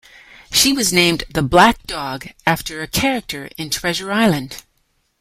[0.51, 4.63] She was named The Black Dog after a character in "Treasure Island".